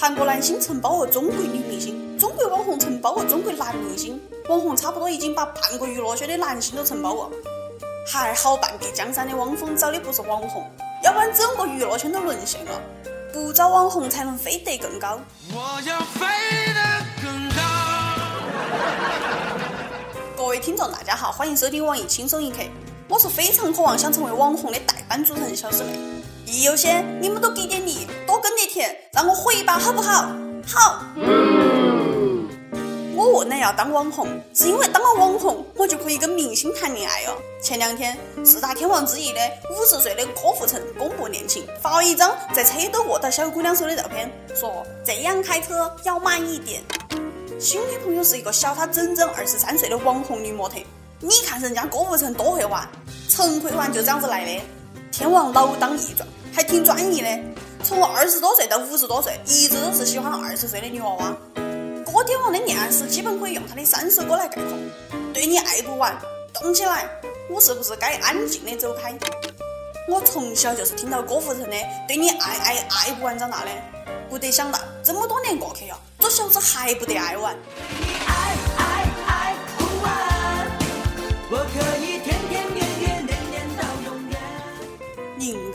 [0.00, 7.28] 韩国男星承包了中国女明星，中国网红承包了中国男明星，网红差不多已经把半个娱乐圈的男星都承包了。
[8.06, 10.64] 还好半壁江山的汪峰找的不是网红，
[11.02, 12.80] 要不然整个娱乐圈都沦陷了。
[13.32, 15.18] 不找网红才能飞得更高。
[15.52, 16.26] 我要飞
[16.72, 16.80] 得
[17.20, 17.62] 更高。
[20.36, 22.58] 各位听众，大家好，欢迎收听网易轻松一刻。
[23.08, 25.98] 我是非常渴望想成为网红的代班主持人小师妹。
[26.46, 28.06] 一优先你们都给点力，
[29.12, 30.32] 让我火一把好不好？
[30.66, 31.02] 好。
[33.14, 37.34] 我问了要当网红，是因为当了网红，我就可以跟明星谈恋爱哦。
[37.60, 46.80] 前两天，四大天王之一的五十岁的郭富城公布恋情，发了一张在车都握到小姑娘手的照片，说这样开车要慢一点。
[47.58, 50.76] 新女朋友是一个小他整整二十三岁的网红女模特。
[51.18, 52.88] 你看人家郭富城多会玩，
[53.28, 54.62] 陈会玩就这样子来的。
[55.10, 57.28] 天王老当益壮，还挺专一的。
[57.84, 61.36] 从二十多岁到五十多岁，一直都是喜欢二十岁的女娃娃。
[62.04, 64.76] 歌天王的恋爱史基本可以用他的三首歌来概括：
[65.32, 66.18] 对你爱不完，
[66.54, 67.08] 动起来，
[67.48, 69.14] 我是不是该安静的走开？
[70.08, 73.70] 我从小就是听到郭富城的对你爱爱爱不完长大的，
[74.28, 77.56] 不得想到这么多年过去了，这小子还不得爱完。
[81.50, 81.97] 林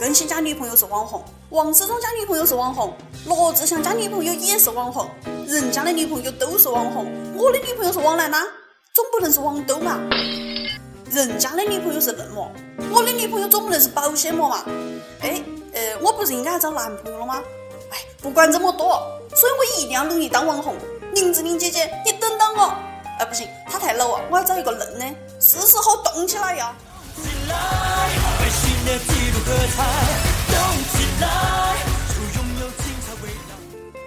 [0.04, 5.08] 更新家女朋友是网红，王思聪家女朋友是网红，罗志祥家女朋友也是网红。
[5.46, 8.36] 人家的女朋友都是网红，我的女朋友是网男呐，
[8.92, 9.98] 总不能是网兜嘛。
[11.10, 12.52] 人家的女朋友是嫩模，
[12.92, 14.62] 我的女朋友总不能是保鲜膜嘛。
[15.22, 17.42] 哎，呃，我不是应该找男朋友了吗？
[17.90, 19.00] 哎，不管这么多，
[19.34, 20.76] 所以我一定要努力当网红。
[21.14, 22.74] 林志玲姐姐，你等等我。
[23.18, 25.06] 哎，不行，她太老了，我要找一个嫩的。
[25.40, 26.76] 是时候动起来呀！
[29.46, 29.84] 合泰
[30.48, 30.56] 动
[30.88, 31.26] 起来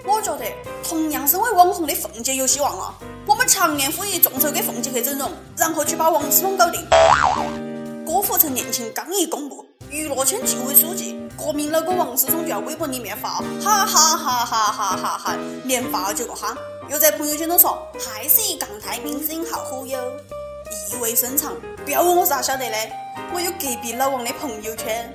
[0.04, 0.46] 我觉得
[0.84, 2.96] 同样身为网红的凤姐有希望了。
[3.28, 6.84] 我们强烈呼吁众筹给凤姐去整容，然后去把王思聪搞定。
[8.04, 16.58] 郭富城恋情刚一公布，娱乐圈纪委书记、国民老公王思聪就要微博里面发，哈哈哈哈哈哈哈，连发了九个哈，
[16.90, 20.00] 又在朋友圈中说还是一港台明星好忽悠，
[20.92, 21.54] 意味深长。
[21.88, 22.76] 不要问我是咋晓得的，
[23.34, 25.10] 我有隔壁老王的朋友圈。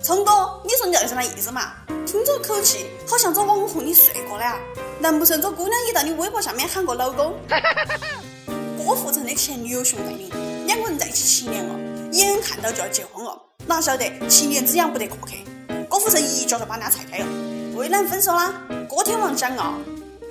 [0.00, 0.30] 聪哥，
[0.62, 1.72] 你说你这是啥意思嘛？
[2.06, 4.60] 听这口气，好像这网红你睡过了啊？
[5.00, 7.34] 难不成这姑娘也到你微博下面喊过老公？
[8.78, 10.30] 郭富城的前女友熊黛林，
[10.68, 11.74] 两个人在一起七年了，
[12.12, 15.44] 眼看到就要结婚了，哪晓得七年之痒不得过去？
[15.88, 17.26] 郭富城一脚就把人家踹开了。
[17.74, 18.54] 为难分手啦？
[18.88, 19.74] 郭天王讲啊，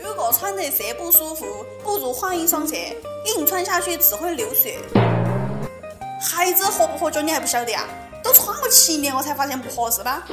[0.02, 1.46] 如果穿着鞋不舒服，
[1.84, 2.96] 不如换一双鞋，
[3.36, 4.78] 硬穿下去只会流血。
[6.20, 7.86] 孩子合不合脚你还不晓得啊？
[8.24, 10.24] 都穿了七年，我才发现不合适吧？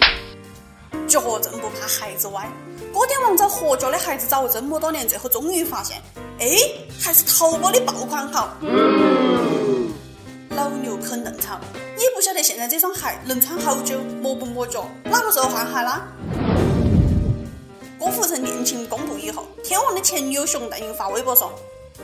[1.07, 2.49] 脚正不怕孩子歪，
[2.93, 6.01] 郭天王找合脚的孩子找了这么多年，最后终于发现，
[6.39, 6.49] 哎，
[6.99, 8.57] 还是淘宝的爆款好。
[10.51, 11.61] 老牛啃嫩草，
[11.99, 16.09] 也不晓得现在这双鞋能穿好久，磨不磨脚，哪个时候换鞋啦？
[17.99, 21.53] 郭富城恋情公布以后，天王的前女友熊黛林发微博说：“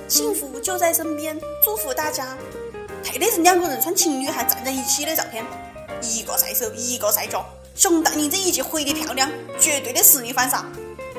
[0.09, 2.37] 幸福就在身边，祝福大家。”
[3.03, 5.45] 配的是两个人穿情侣鞋站在一起的照片。
[6.03, 7.45] 一个晒手，一个晒脚。
[7.75, 10.65] 熊黛林这一季回的漂亮，绝对的实力反杀。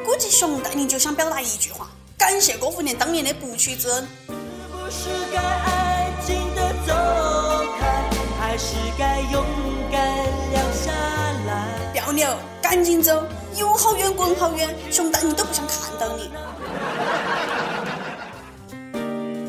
[0.05, 1.87] 估计熊黛林就想表达一句话：
[2.17, 4.07] 感谢郭富城当年的不屈之恩。
[12.13, 13.23] 不要赶紧走，
[13.55, 16.29] 有好远滚好远，熊黛林都不想看到你。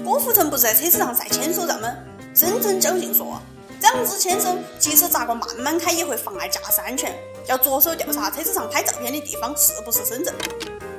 [0.04, 1.88] 郭富城不是在车子上晒牵手照吗？
[2.34, 3.41] 深圳交警说。
[3.81, 7.12] 两只牵手，即使咋个慢慢开也会妨碍驾驶安全，
[7.47, 10.32] 要着手调查车子上拍照片的地方是不是深圳。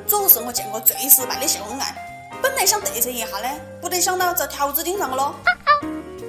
[0.05, 1.95] 这是我见过最失败的秀恩爱。
[2.41, 3.49] 本来想嘚瑟一下的，
[3.79, 5.35] 不得想到遭条子盯上了咯。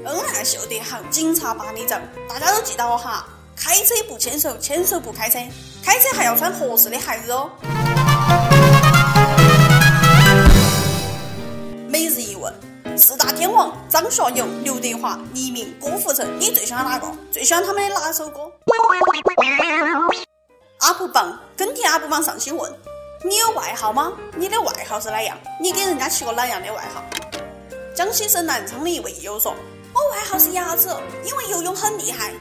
[0.05, 1.99] 恩爱秀得好，警察把你找。
[2.29, 3.27] 大家都记到哈，
[3.57, 5.41] 开车不牵手，牵手不开车，
[5.83, 7.51] 开车还要穿合适的鞋子哦。
[13.45, 17.07] 天王张学友、刘德华、黎明、郭富城，你最喜欢哪个？
[17.31, 18.51] 最喜欢他们的哪首歌
[20.81, 22.73] ？UP 榜跟帖 UP 榜上新问：
[23.23, 24.15] 你有外号吗？
[24.35, 25.37] 你的外号是哪样？
[25.61, 27.05] 你给人家起过哪样的外号？
[27.95, 29.55] 江西省南昌的一位友说：
[29.93, 30.97] 我外号是鸭子，
[31.27, 32.33] 因为游泳很厉害。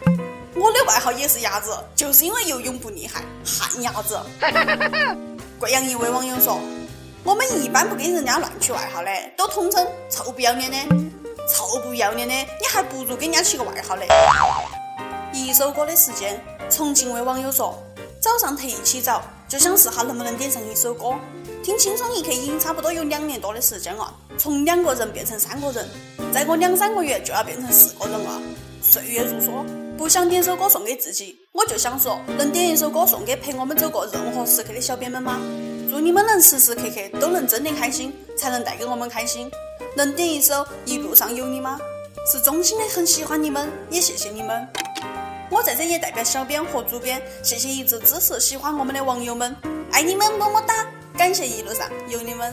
[0.55, 4.17] 我的外号也是鸭子，就是因为游泳不厉害，旱鸭子。
[5.59, 6.57] 贵阳一位网友说。
[7.25, 10.77] 我们一般不给人家乱取外号的，都统称臭不要脸的，
[11.49, 14.07] 臭不要脸的，你还不如给人家起个外号嘞。
[15.31, 16.37] 一首歌的时间，
[16.69, 17.81] 重庆位网友说，
[18.19, 21.15] 早上特意起早，就想试下能不能点上一首歌。
[21.63, 25.87] 听轻松一刻已经差不多有两年多的时间了，从两个人变成三个人，
[26.33, 28.41] 再过两三个月就要变成四个人了。
[28.81, 29.65] 岁月如梭，
[29.97, 35.39] 不想点首歌送给自己，我就想说，能点一首歌送给陪我们走过任何时刻的小编们吗？
[35.93, 39.47] 祝你们能时时刻刻都能真的开心，才能带给我们开心。
[39.95, 40.55] 能点一首
[40.85, 41.79] 《一路上有你》吗？
[42.25, 44.67] 是衷心的很喜欢你们，也谢谢你们。
[45.51, 49.55] 我在这也代表小编和主编，谢谢一直支持、喜欢我们的网友们，
[49.91, 50.73] 爱你们，么么哒！
[51.15, 52.51] 感谢一路上有你们。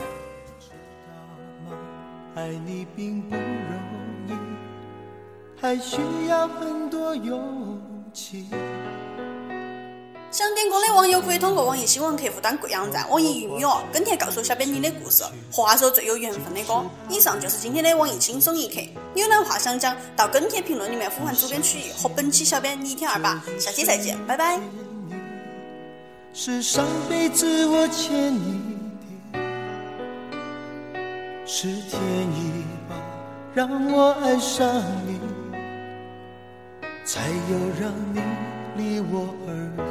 [2.35, 3.43] 爱你并不容
[4.27, 4.33] 易，
[5.59, 5.97] 还需
[6.29, 7.81] 要很多勇
[8.13, 8.45] 气。
[10.31, 16.85] 想点歌的网友可以通过网易新闻客户端贵阳站、网易云音乐跟帖告诉小编你的故事和那首最有缘分的歌。
[17.09, 18.79] 以上就是今天的网易轻松一刻，
[19.13, 24.57] 有哪话想讲，到跟帖评论里面呼唤主编曲艺和本期小编你听二八，下期再见，拜拜。
[26.33, 28.61] 是上辈子我欠你
[29.33, 29.39] 的，
[31.45, 32.01] 是天
[32.31, 32.95] 意吧，
[33.53, 34.65] 让我爱上
[35.05, 35.19] 你，
[37.03, 38.21] 才有让你
[38.77, 39.90] 离我而去。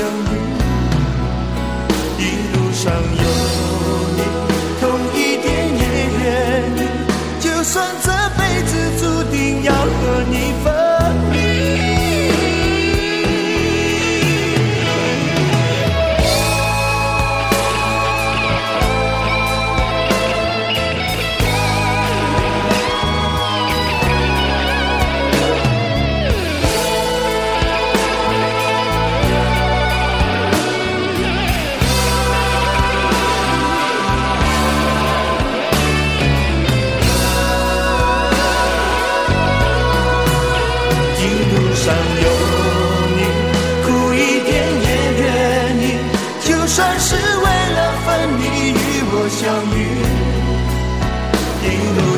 [0.00, 0.32] 相遇。
[2.16, 2.20] 一
[2.54, 3.22] 路上有
[4.16, 4.20] 你，
[4.80, 4.82] 痛
[5.14, 5.82] 一点也
[6.22, 6.24] 愿
[6.78, 6.80] 意，
[7.38, 8.08] 就算这
[8.38, 10.79] 辈子注定要和你分。